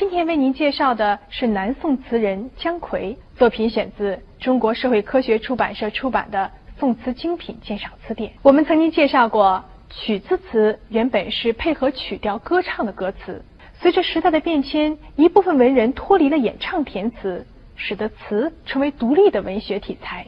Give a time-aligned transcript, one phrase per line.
[0.00, 8.30] 今天为您介绍的是南宋词人姜夔，作品选自中国社会科学出版社出版的《宋词精品鉴赏词典》。
[8.40, 13.44] 我们曾经介绍过，曲子词原本是配合曲调歌唱的歌词，
[13.74, 20.26] 随着时代的变迁，一部分文人脱离了演唱填词，使得词成为独立的文学题材，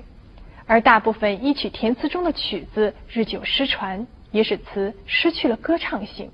[0.66, 6.30] 而大部分依曲填词中的曲子日久失传，也使词失去了歌唱性。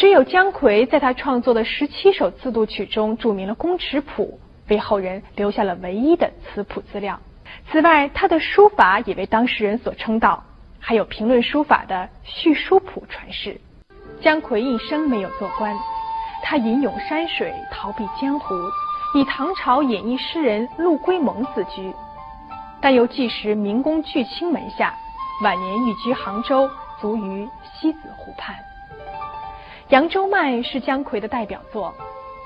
[0.00, 7.20] 只有姜夔在他创作的十七首自度曲中注明了宫尺谱，为后人留下了唯一的词谱资料。
[7.70, 10.42] 此外，他的书法也为当事人所称道，
[10.78, 11.94] 还有评论书法的
[12.24, 13.60] 《续书谱》传世。
[14.22, 15.76] 姜夔一生没有做官，
[16.42, 18.54] 他吟咏山水，逃避江湖，
[19.14, 21.92] 以唐朝演艺诗人陆龟蒙自居，
[22.80, 24.94] 但又寄食明宫巨卿门下，
[25.44, 26.70] 晚年寓居杭州，
[27.02, 28.56] 卒于西子湖畔。
[29.90, 31.92] 《扬州慢》是姜夔的代表作。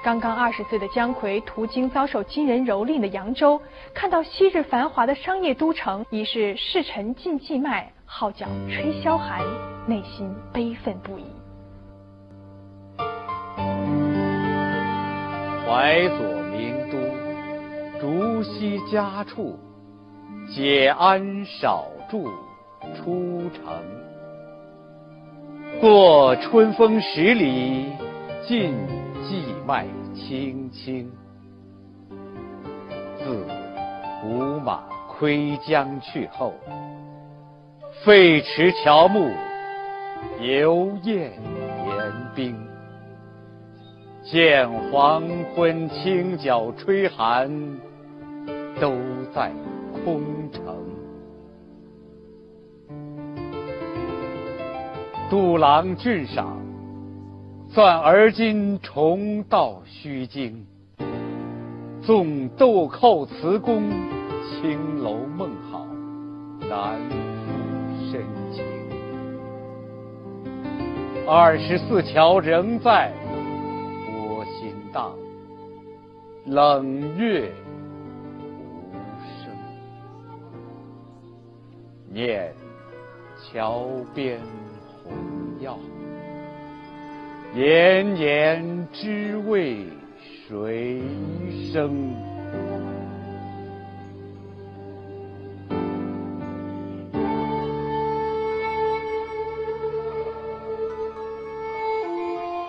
[0.02, 3.60] 刚刚二十岁的姜夔途经遭受金人蹂躏的扬州，
[3.92, 9.42] 看到昔日繁华的商业都城已是世尘尽寄卖，号角吹萧寒，
[9.86, 11.24] 内心悲愤不已。
[15.68, 16.96] 淮左名都，
[18.00, 19.58] 竹溪家处，
[20.54, 22.26] 解鞍少驻
[22.96, 24.03] 出城。
[25.80, 27.86] 过春风十里，
[28.46, 28.74] 尽
[29.22, 31.10] 寄麦青青。
[33.18, 33.46] 自
[34.20, 36.54] 胡马窥江去后，
[38.04, 39.30] 废池乔木，
[40.40, 41.32] 犹厌
[41.86, 42.56] 言兵。
[44.22, 45.22] 见黄
[45.54, 47.50] 昏清角吹寒，
[48.80, 48.92] 都
[49.34, 49.52] 在
[49.92, 50.93] 空城。
[55.34, 56.62] 杜郎俊赏，
[57.68, 60.64] 算而今重到虚惊。
[62.00, 63.90] 纵豆蔻词工，
[64.44, 65.84] 青楼梦好，
[66.60, 68.22] 难复深
[68.52, 68.64] 情。
[71.26, 73.12] 二十四桥仍在，
[74.06, 75.16] 波心荡，
[76.46, 77.50] 冷月
[78.38, 78.94] 无
[79.42, 79.52] 声。
[82.12, 82.54] 念
[83.50, 83.84] 桥
[84.14, 84.38] 边。
[85.64, 85.78] 红药，
[87.54, 89.86] 延年知为
[90.48, 91.00] 谁
[91.72, 92.14] 生？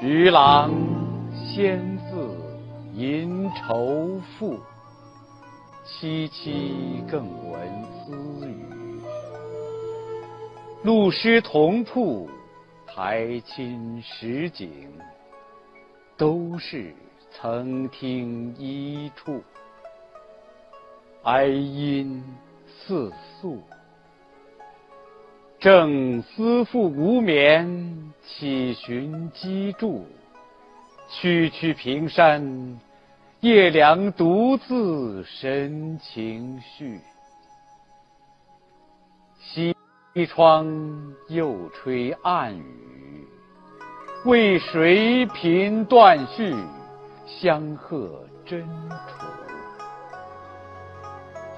[0.02, 0.72] 渔郎
[1.34, 2.38] 先自
[2.94, 4.60] 吟愁赋，
[5.84, 7.68] 凄凄更闻
[8.06, 8.66] 私语。
[10.84, 12.30] 露湿同铺，
[12.96, 14.90] 台衾石井，
[16.16, 16.96] 都是
[17.30, 19.44] 曾听一处。
[21.24, 22.24] 哀音
[22.66, 23.12] 似
[23.42, 23.62] 诉，
[25.60, 30.06] 正思妇无眠，起寻机杼。
[31.10, 32.80] 区区平山，
[33.42, 37.02] 夜凉独自深情绪。
[39.42, 39.76] 西
[40.18, 40.66] 一窗
[41.28, 43.28] 又吹暗雨，
[44.24, 46.56] 为谁频断续？
[47.26, 49.28] 相和真楚。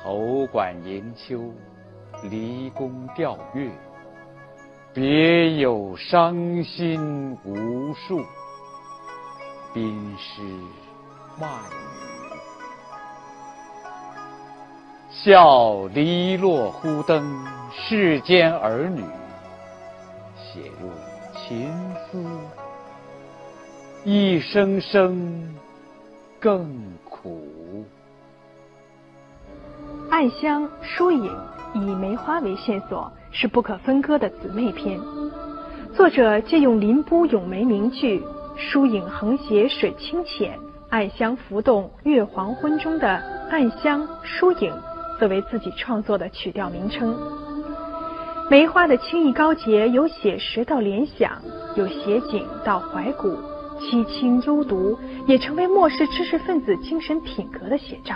[0.01, 1.53] 侯管迎秋，
[2.31, 3.69] 离宫吊月，
[4.91, 8.25] 别有伤心无数。
[9.71, 10.41] 宾诗
[11.39, 12.33] 万语，
[15.11, 17.56] 笑篱落忽灯。
[17.79, 19.01] 世间儿女，
[20.35, 20.89] 写入
[21.33, 21.71] 情
[22.11, 22.21] 思，
[24.03, 25.55] 一声声
[26.37, 26.67] 更
[27.09, 27.85] 苦。
[30.09, 31.31] 暗香疏影
[31.75, 34.99] 以梅花为线索，是不可分割的姊妹篇。
[35.95, 38.21] 作者借用林波咏梅名句
[38.57, 40.59] “疏影横斜水清浅，
[40.89, 43.07] 暗香浮动月黄昏”中的
[43.49, 44.73] “暗香”“疏影”
[45.19, 47.46] 作为自己创作的曲调名称。
[48.49, 51.41] 梅花的清逸高洁，由写实到联想，
[51.75, 53.27] 由写景到怀古，
[53.77, 54.97] 凄清幽独，
[55.27, 58.15] 也成为末世知识分子精神品格的写照。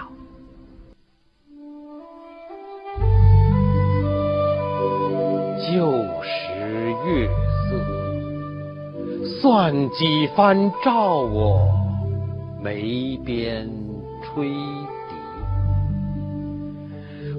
[5.69, 5.91] 旧
[6.23, 7.27] 时月
[7.67, 11.59] 色，算几番照我，
[12.63, 13.69] 眉边
[14.23, 14.49] 吹。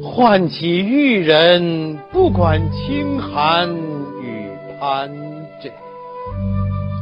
[0.02, 3.72] 唤起玉人，不管清寒
[4.20, 4.48] 与
[4.80, 5.08] 攀
[5.62, 5.72] 枕，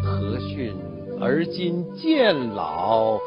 [0.04, 0.74] 何逊
[1.20, 3.18] 而今渐老，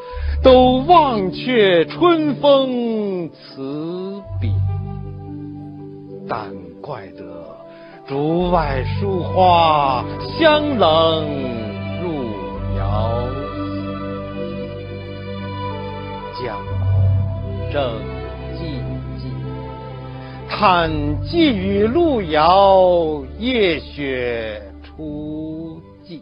[0.44, 4.52] 都忘却春风词笔。
[6.30, 7.24] 但怪得
[8.08, 10.06] 竹外疏花
[10.40, 11.26] 香冷
[12.02, 12.14] 入
[12.78, 13.28] 窑
[16.40, 16.58] 江
[17.72, 18.13] 正，
[20.56, 26.22] 叹寄与路遥，夜雪初霁。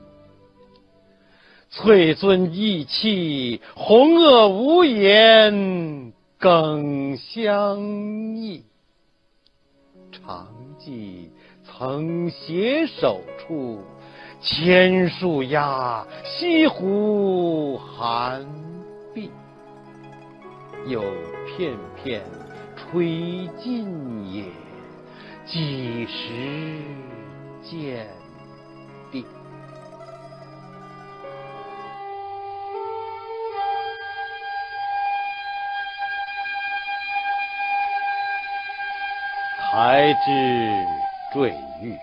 [1.70, 7.82] 翠尊意气，红萼无言，耿相
[8.38, 8.64] 忆。
[10.14, 10.48] 常
[10.80, 11.30] 记
[11.66, 13.82] 曾携手处，
[14.42, 18.48] 千树压，西湖寒
[19.14, 19.30] 碧。
[20.88, 21.02] 有
[21.46, 22.24] 片片
[22.92, 24.44] 吹尽也，
[25.46, 26.84] 几时
[27.64, 28.06] 见
[29.10, 29.26] 地？
[39.72, 40.30] 才知
[41.34, 41.98] 坠玉，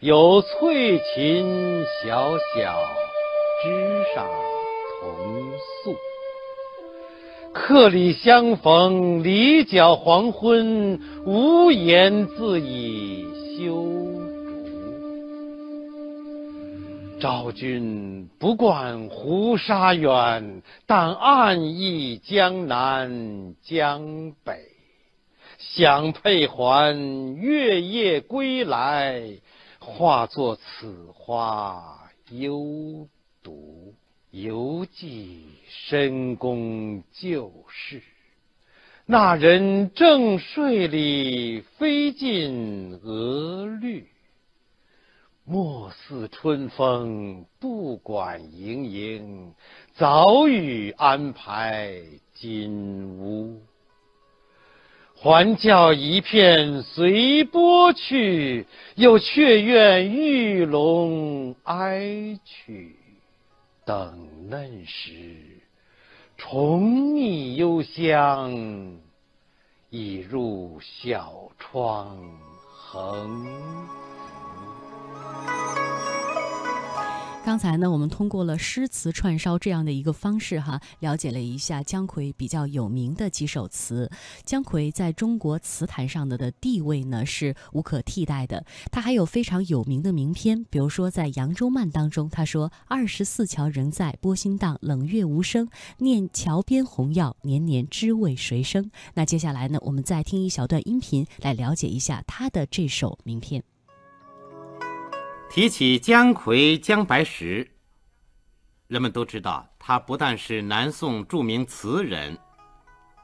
[0.00, 2.82] 有翠琴小小，
[3.62, 4.26] 枝上
[5.00, 5.50] 同
[5.82, 5.96] 宿。
[7.58, 13.24] 客里相逢，离角黄昏，无言自已
[13.58, 13.74] 修
[14.64, 15.10] 竹。
[17.20, 24.60] 昭君不惯胡沙远，但暗忆江南江北。
[25.58, 26.96] 想佩还
[27.36, 29.24] 月夜归来，
[29.80, 33.08] 化作此花幽
[33.42, 33.94] 独。
[34.30, 38.02] 犹记深宫旧事，
[39.06, 44.06] 那人正睡里，飞尽鹅绿。
[45.46, 49.54] 莫似春风不管盈盈，
[49.94, 52.02] 早已安排
[52.34, 53.62] 金屋。
[55.14, 62.97] 还教一片随波去，又却怨玉龙哀曲。
[63.88, 65.62] 等嫩时，
[66.36, 68.52] 宠溺幽香，
[69.88, 72.18] 已入小窗
[72.68, 73.46] 横。
[77.48, 84.10] 刚才呢，我们通过了诗词串烧这样的一个方式哈，了解了一下姜夔比较有名的几首词。
[84.44, 88.66] 姜夔在中国词坛上的的地位呢是无可替代的。
[88.92, 95.70] 他还有非常有名的名篇，比如说在《扬州慢》当中，他说：“二十四桥仍在，波心荡，冷月无声。
[95.96, 103.64] 念桥边红药，年年知为谁生。”那接下来呢，我们再听一小段音频，来了解一下他的这首名篇。
[105.50, 107.66] 提起姜夔姜白石，
[108.86, 112.38] 人们都知道他不但是南宋著名词人，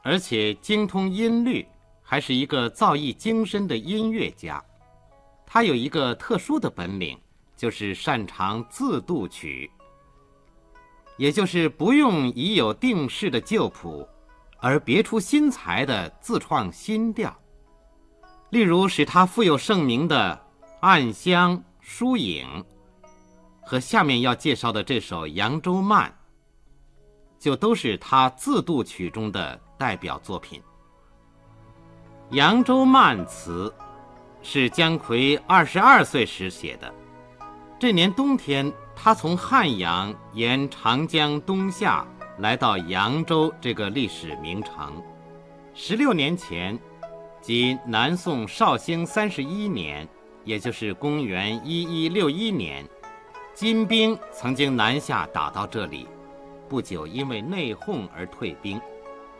[0.02, 1.66] 而且精通音律，
[2.02, 4.62] 还是一个造诣精深的音乐家。
[5.46, 7.16] 他有一个特殊的本领，
[7.54, 9.70] 就是擅长自度曲，
[11.18, 14.08] 也就是不用已有定式的旧谱，
[14.60, 17.36] 而别出心裁的自创新调。
[18.48, 20.42] 例如使他富有盛名的
[20.80, 21.58] 《暗香》。
[21.86, 22.64] 疏影
[23.60, 26.10] 和下面要介绍的这首《扬州慢》，
[27.38, 30.62] 就都是他自度曲中的代表作品。
[32.34, 33.72] 《扬州慢》词
[34.42, 36.92] 是姜夔二十二岁时写的。
[37.78, 42.06] 这年冬天，他从汉阳沿长江东下，
[42.38, 45.02] 来到扬州这个历史名城。
[45.74, 46.78] 十六年前，
[47.42, 50.08] 即南宋绍兴三十一年。
[50.44, 52.86] 也就是公元一一六一年，
[53.54, 56.06] 金兵曾经南下打到这里，
[56.68, 58.80] 不久因为内讧而退兵。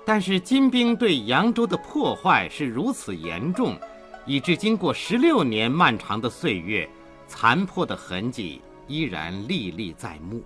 [0.07, 3.79] 但是金兵对扬州的破坏是如此严重，
[4.25, 6.89] 以致经过十六年漫长的岁月，
[7.27, 10.43] 残破的痕迹依然历历在目。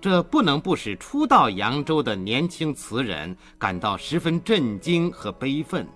[0.00, 5.86] 这不能不使初到扬州的年轻词人感到十分震惊和悲愤。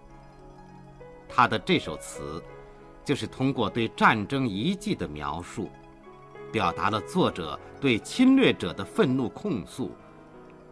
[1.29, 2.43] 他的这首词。
[3.04, 5.70] 就是通过对战争遗迹的描述，
[6.50, 9.94] 表达了作者对侵略者的愤怒控诉，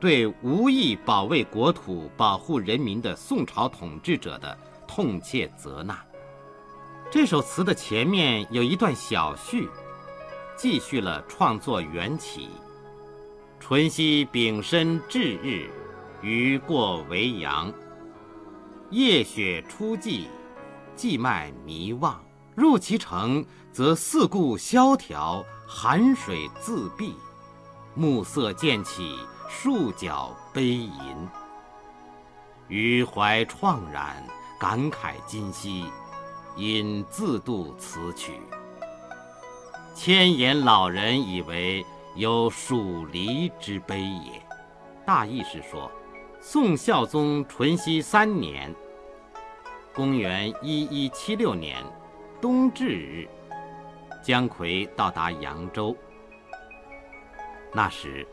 [0.01, 5.99] 对无意保卫国土、保护人民的宋朝统治者的痛切责难。
[7.11, 9.69] 这首词的前面有一段小序，
[10.57, 12.49] 继续了创作缘起
[13.61, 15.69] ：“淳熙丙申至日，
[16.23, 17.71] 余过维扬。
[18.91, 20.27] 夜雪初霁。”
[20.97, 22.23] 寄脉迷望，
[22.55, 27.15] 入其城，则四顾萧条，寒水自闭。
[27.95, 29.17] 暮色渐起，
[29.49, 30.91] 数角悲吟。
[32.69, 34.25] 余怀怆然，
[34.59, 35.85] 感慨今夕，
[36.57, 38.41] 因自度此曲。
[39.95, 41.85] 千言老人以为
[42.15, 44.43] 有属离之悲也。
[45.05, 45.91] 大意是说，
[46.41, 48.75] 宋孝宗淳熙三年
[49.95, 51.85] （公元一一七六年）
[52.41, 53.29] 冬至日，
[54.23, 55.95] 姜夔到达扬州。
[57.75, 58.27] 那时，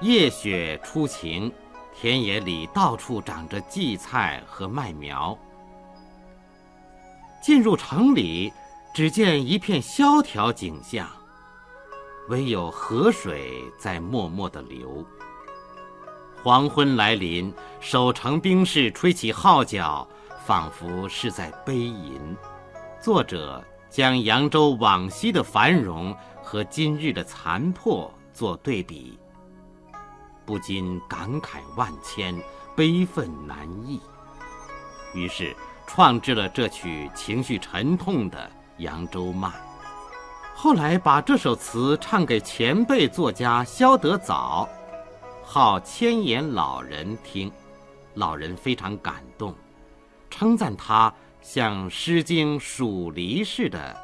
[0.00, 1.52] 夜雪初晴。
[1.94, 5.38] 田野里到处长着荠菜和麦苗。
[7.42, 8.50] 进入城里，
[8.94, 11.06] 只见一片萧条景象，
[12.30, 15.06] 唯有河水在默默地流。
[16.42, 20.08] 黄昏来临，守城兵士吹起号角，
[20.44, 22.36] 仿佛是在悲吟。
[23.00, 29.18] 作者将扬州往昔的繁荣和今日的残破做对比。
[30.44, 32.36] 不禁感慨万千，
[32.76, 34.00] 悲愤难抑。
[35.14, 35.54] 于是
[35.86, 38.38] 创制了这曲情绪沉痛的
[38.82, 39.50] 《扬州慢》。
[40.54, 44.68] 后来把这首词唱给前辈作家萧德藻，
[45.44, 47.50] 号千言老人听，
[48.14, 49.54] 老人非常感动，
[50.32, 51.12] 称赞他
[51.42, 53.96] 像《诗经·蜀离》似的，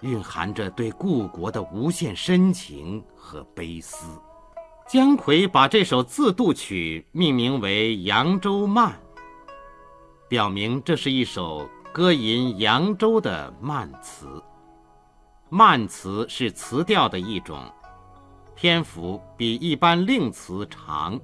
[0.00, 4.06] 蕴含着对故国的无限深情和悲思。
[4.88, 8.90] 姜夔把这首自度曲命名为《扬州慢》，
[10.28, 14.42] 表明这是一首歌吟扬州的慢词。
[15.50, 17.70] 慢词是词调的一种，
[18.54, 21.18] 篇幅比一般令词长。《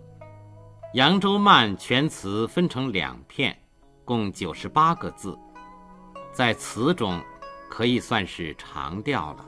[0.95, 3.59] 扬州慢》全词分成两片，
[4.09, 5.39] 共九十八个字，
[6.33, 7.23] 在词中
[7.69, 9.45] 可以算是长调了。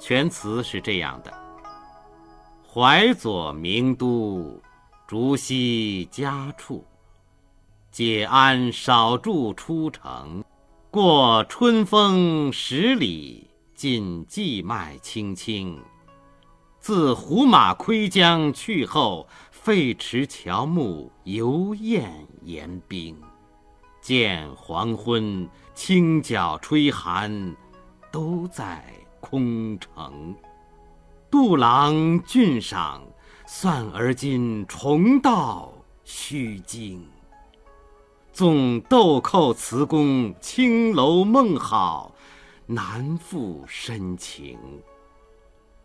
[0.00, 1.32] 全词是这样的。
[2.66, 4.60] 淮左名都，
[5.06, 6.84] 竹溪家处。
[7.92, 10.42] 解鞍少驻出城，
[10.90, 15.80] 过春风十里，尽荠麦青青。
[16.80, 23.16] 自胡马窥江去后，废池乔木，犹艳岩冰。
[24.04, 27.56] 见黄昏，清角吹寒，
[28.12, 28.84] 都在
[29.18, 30.36] 空城。
[31.30, 33.02] 杜郎俊赏，
[33.46, 35.72] 算而今重到
[36.04, 37.02] 须惊。
[38.30, 42.14] 纵豆蔻词工，青楼梦好，
[42.66, 44.58] 难复深情。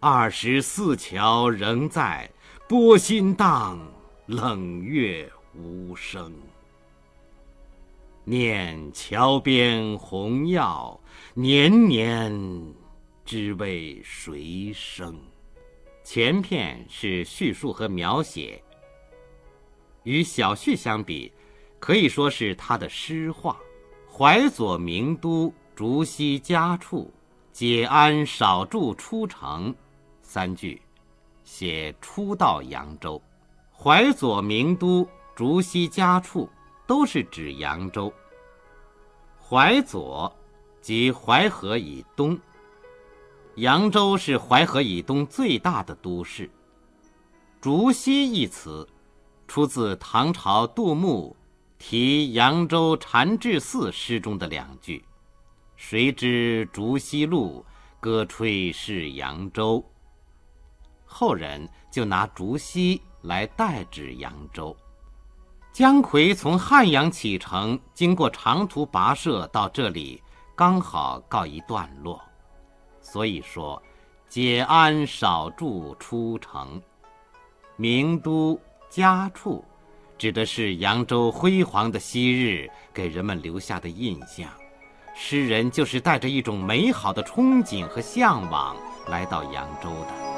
[0.01, 2.29] 二十四桥仍在，
[2.67, 3.79] 波心荡，
[4.25, 6.33] 冷月无声。
[8.23, 10.99] 念桥边红药，
[11.33, 12.31] 年年，
[13.25, 15.17] 知为谁生？
[16.03, 18.61] 前片是叙述和描写，
[20.03, 21.31] 与小序相比，
[21.79, 23.57] 可以说是他的诗画。
[24.11, 27.11] 淮左名都，竹溪家处，
[27.51, 29.73] 解鞍少驻出城，
[30.21, 30.81] 三句，
[31.43, 33.21] 写初到扬州。
[33.71, 36.49] 淮左名都，竹溪家处，
[36.89, 38.11] 都是指扬州。
[39.37, 40.35] 淮左，
[40.81, 42.35] 即淮河以东。
[43.57, 46.49] 扬州是淮河以东最大的都市。
[47.61, 48.89] 竹溪一词，
[49.47, 51.37] 出自唐朝杜牧
[51.77, 55.05] 题扬州禅智寺诗中的两句
[55.77, 57.63] ：“谁知竹溪路，
[57.99, 59.85] 歌吹是扬州。”
[61.05, 64.75] 后人就拿竹溪来代指扬州。
[65.79, 70.21] 姜夔从汉阳启程，经过长途跋涉到这里，
[70.53, 72.21] 刚好告一段落。
[72.99, 73.81] 所以说，
[74.27, 76.81] 解鞍少驻出城，
[77.77, 78.59] 名都
[78.89, 79.63] 家处，
[80.17, 84.49] 指的是扬州辉煌的昔日给人们留下的印象。
[85.15, 88.75] 诗人就是带着一种美好的憧憬和向往
[89.07, 90.28] 来到扬州的。